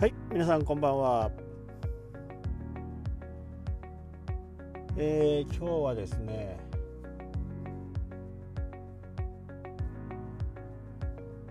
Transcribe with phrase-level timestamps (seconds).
[0.00, 1.28] はい皆さんこんばんは。
[4.96, 6.56] えー、今日はですね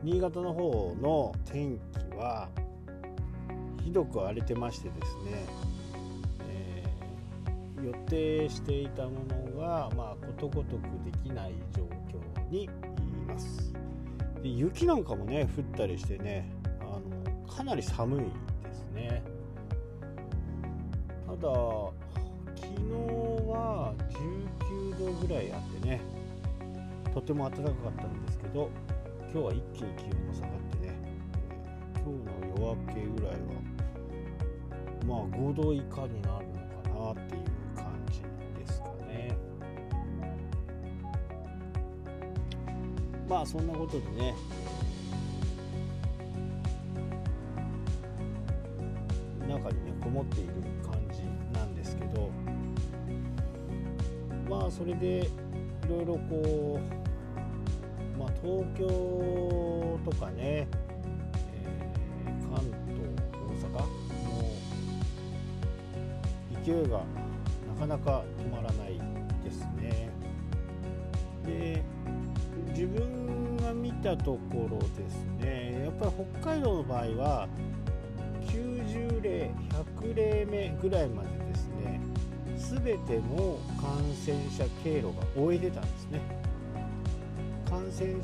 [0.01, 2.47] 新潟の方の天気は
[3.83, 5.45] ひどく荒れてましてですね、
[6.49, 12.69] えー、予定していたものが、まあ、ことごとくできない状況にい
[13.27, 13.73] ます。
[14.41, 16.49] で雪なんかもね降ったりしてね
[17.47, 19.23] かなり寒いですね。
[21.25, 22.81] ただ昨日
[23.49, 23.93] は
[24.59, 26.01] 19度ぐらいあってね
[27.13, 28.69] とても暖かかったんですけど
[29.33, 30.93] 今日は一気に気温が下がってね、
[31.95, 33.67] えー、今日の夜明けぐらいは
[35.05, 37.43] まあ5度以下になるのかなっていう
[37.75, 38.21] 感じ
[38.59, 39.37] ですかね。
[43.29, 44.35] まあそんなことでね
[50.31, 51.23] っている感じ
[51.57, 52.29] なんですけど
[54.49, 56.79] まあそれでいろいろこ
[58.15, 62.99] う、まあ、東京とかね、えー、関東
[63.33, 63.85] 大阪の
[66.63, 67.03] 勢いが
[67.67, 68.99] なかなか止まらない
[69.43, 70.09] ですね。
[71.45, 71.83] で
[72.73, 77.47] 自分が見たところですねやっぱり北海道の場合は
[79.27, 79.51] 例
[80.01, 82.01] 100例目ぐらいまでですね
[82.57, 86.21] 全ての感染者経路が終えてたんですね
[87.69, 88.15] 感染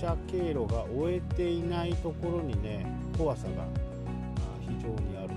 [0.00, 2.86] 者経路が終えていないところにね
[3.18, 3.64] 怖さが
[4.60, 5.28] 非常にある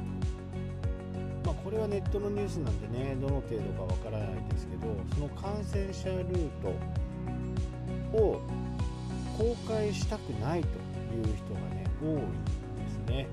[1.43, 6.49] と、まあ、これはネットのニュースなんでねどの程度かわからないですけどその感染者ルー
[8.11, 8.41] トを
[9.37, 13.27] 公開したくないという人がね多いんですね。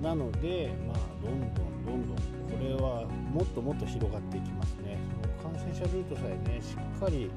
[0.00, 2.22] なので、まあ、どんどんどんどんこ
[2.58, 4.98] れはもっともっと広がっていきますね。
[5.40, 7.30] その感染者ルートさえねしっかり、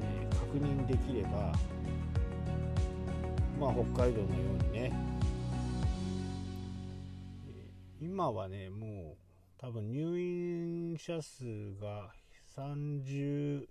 [0.00, 1.52] えー、確認できれば、
[3.58, 4.92] まあ、北海道のようにね
[8.00, 9.22] 今はねもう
[9.58, 11.44] 多分入院者数
[11.80, 12.10] が
[12.56, 13.66] 30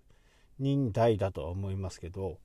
[0.58, 2.38] 人台だとは思いますけど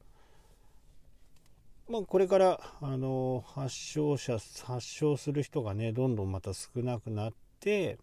[1.89, 7.97] まあ、これからあの発症者発症する人がねどんどんまた少なくなって、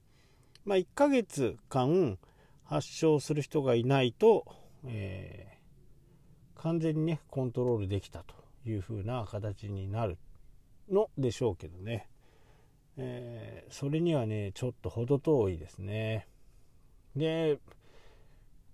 [0.64, 2.16] まあ、1ヶ月間
[2.64, 4.46] 発症する人がいないと、
[4.86, 8.34] えー、完全にねコントロールできたと
[8.66, 10.16] いう風な形になる
[10.90, 12.08] のでしょうけどね、
[12.96, 16.26] えー、それにはねちょっと程遠いですね。
[17.14, 17.58] で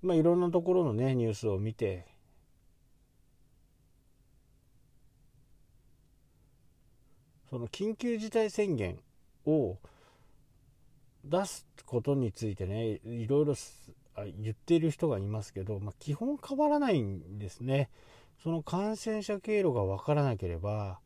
[0.02, 2.06] まあいろんなところのねニュースを見て
[7.50, 8.96] その緊急事態宣言
[9.44, 9.76] を
[11.24, 13.54] 出すことについてねいろいろ
[14.38, 17.90] 言っている人がいますけど、まあ、基本変わらないんですね。
[18.42, 20.98] その感染者経路が分からなければ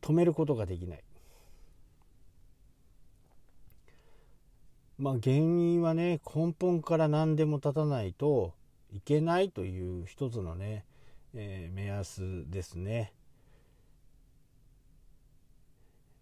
[0.00, 1.04] 止めることができない。
[4.98, 8.54] まあ原因はね根本から何でも立たないと
[8.92, 10.84] いけないという一つのね
[11.34, 13.12] えー、目安ですね。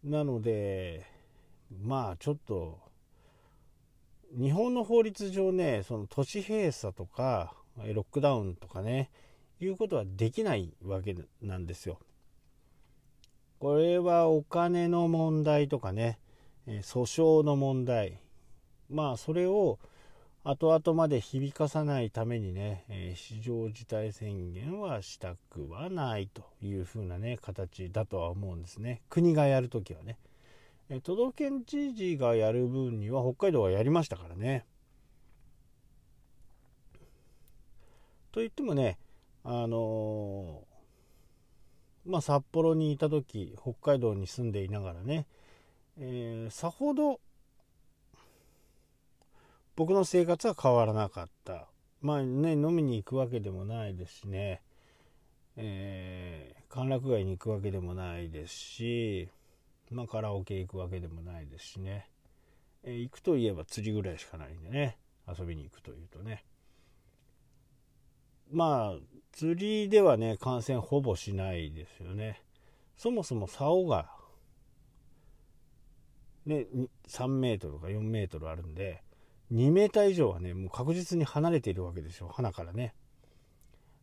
[0.04, 1.04] なので
[1.82, 2.78] まあちょっと
[4.32, 9.10] 日本の法律上ねその都市閉鎖とかロックダウンとかね
[9.60, 11.98] いうことはできないわけなんですよ。
[13.58, 16.18] これはお金の問題とかね
[16.66, 18.20] 訴訟の問題
[18.88, 19.78] まあそれを
[20.42, 29.02] 後々まで響かさないためにね、えー、非常事態宣言はしたくはないというふうなね、形だとは思うんですね。
[29.10, 30.16] 国がやるときはね。
[30.88, 34.64] えー、都道府県知事がやる分には北海道はやりましたからね。
[38.32, 38.98] といってもね、
[39.44, 45.26] あのー、まあ、札幌にいた時北海道に住んでいながらね、
[45.98, 47.20] えー、さほど
[49.76, 51.68] 僕の生活は変わらなかった。
[52.00, 54.62] まあね、飲みに行くわけでもないですしね、
[55.56, 59.28] えー、歓楽街に行くわけでもないですし、
[59.90, 62.08] まあカラオケ行くわけでもないですしね、
[62.82, 64.96] えー、行くといえば釣りぐらいしかないんでね、
[65.28, 66.44] 遊びに行くというとね。
[68.50, 68.98] まあ、
[69.32, 72.42] 釣りではね、感染ほぼしないですよね。
[72.96, 74.10] そもそも竿が、
[76.46, 76.66] ね、
[77.08, 79.02] 3メートルか4メートルあるんで、
[79.52, 82.94] 2メーター以上はね、もう確実に離れているわけですよ、花からね。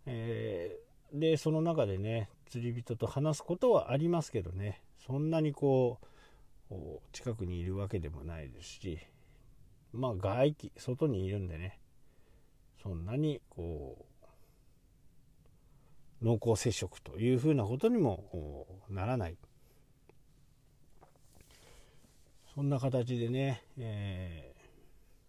[0.05, 4.81] えー、で、その中でね、釣り人と話すことはありますけどね。
[5.05, 5.99] そんなにこ
[6.69, 6.75] う
[7.13, 8.99] 近くにいるわけでもないですし
[9.93, 11.79] まあ外気外にいるんでね。
[12.83, 14.05] そんなにこ
[16.21, 19.37] う濃厚接触というふうなことにもならない。
[22.53, 24.56] そんな形でね、えー、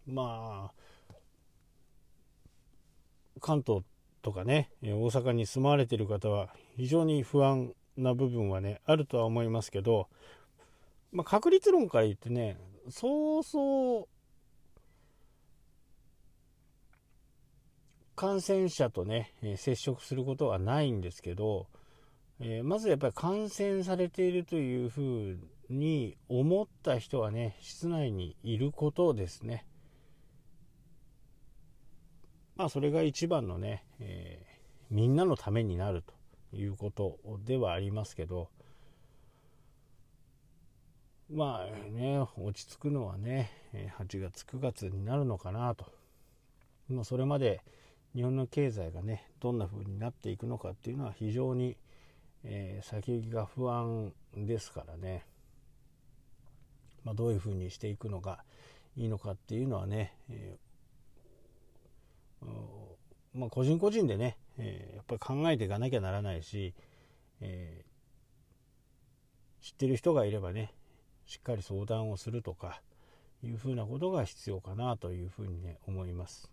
[0.09, 0.79] まあ
[3.41, 3.83] 関東
[4.23, 10.09] とかね大阪に住まわれている方は非常に不安な部分はねあるとは思いますけど、
[11.13, 12.57] まあ、確率論から言ってね
[12.91, 14.09] そうそう
[18.17, 21.69] 感染者とね接触することはないんですけど、
[22.41, 25.39] えー、まずやっぱり感染されているというふう
[25.71, 29.65] に思った人はね室内にいることですね。
[32.59, 38.51] まあそれが一番のね、えー、みんなのためになるということではありますけど
[41.31, 43.51] まあね落ち着くのはね
[43.99, 45.87] 8月9月になるのかなと。
[46.89, 47.61] まあ、それまで
[48.15, 51.77] 日本の経済がねどんな風になっていくのかっていうのは非常に、
[52.45, 55.27] えー、先行きが不安ですからね。
[57.05, 58.43] まあ、どういうふうにしていくのが
[58.97, 60.57] いいのかっていうのはね、え、
[63.39, 66.75] まあ、個人個人でね、えー、やっぱり考えていかなきゃならないし、
[67.41, 70.75] えー、知ってる人がいればね
[71.25, 72.83] しっかり相談をするとか
[73.45, 76.51] いうふうなことが必要かなというふうにね思います。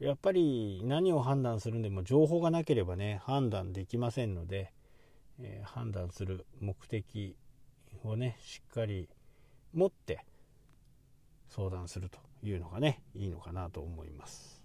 [0.00, 4.72] やっぱり何を判断するんでも情報がなければね判断できませんので、
[5.40, 7.36] えー、判断する目的
[8.02, 9.08] をねしっかり
[9.72, 10.26] 持って
[11.48, 14.61] 相談するというのがねいいのかなと思います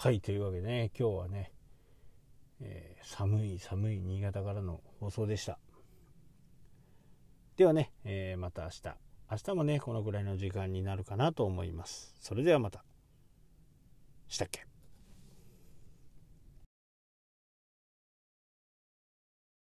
[0.00, 1.50] はいというわけでね今日はね、
[2.60, 5.58] えー、寒い寒い新潟からの放送でした。
[7.56, 8.82] ではね、えー、また明日。
[9.28, 12.14] 明日もねこのぐらいの時間になるかなと思います。
[12.20, 12.84] それではまた。
[14.28, 14.67] したっけ？